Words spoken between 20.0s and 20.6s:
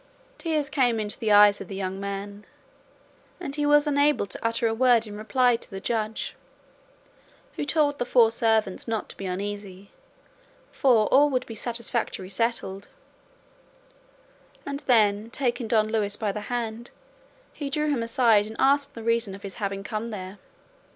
there.